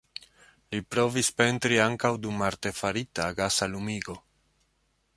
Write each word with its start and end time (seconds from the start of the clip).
Li 0.75 0.79
provis 0.95 1.29
pentri 1.41 1.77
ankaŭ 1.85 2.11
dum 2.25 2.43
artefarita, 2.49 3.31
gasa 3.41 3.73
lumigo. 3.75 4.21